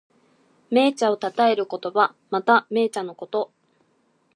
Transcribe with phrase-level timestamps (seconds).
[0.71, 2.15] 銘茶をたたえる言葉。
[2.31, 3.51] また、銘茶のこと。